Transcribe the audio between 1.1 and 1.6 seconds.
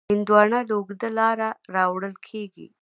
لاره